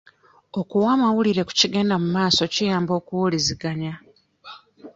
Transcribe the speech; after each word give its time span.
Okuwa 0.59 0.87
amawulire 0.95 1.41
ku 1.47 1.53
kigenda 1.59 1.95
mumaaso 2.01 2.43
kiyamba 2.53 2.91
okuwuliziganya. 2.99 3.93